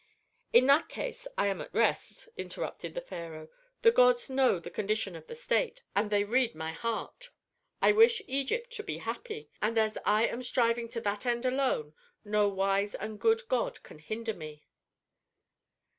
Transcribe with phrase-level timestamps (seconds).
[0.51, 3.49] "In that case I am at rest," interrupted the pharaoh.
[3.83, 7.29] "The gods know the condition of the state, and they read my heart.
[7.83, 9.51] I wish Egypt to be happy.
[9.61, 11.93] And as I am striving to that end alone
[12.25, 14.63] no wise and good god can hinder me."